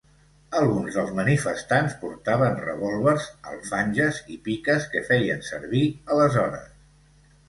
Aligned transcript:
Alguns 0.59 0.95
dels 0.99 1.09
manifestants 1.17 1.91
portaven 2.05 2.57
revòlvers, 2.61 3.27
alfanges 3.51 4.21
i 4.37 4.39
piques 4.47 4.87
que 4.95 5.03
feien 5.11 5.45
servir 5.51 5.83
aleshores. 6.17 6.65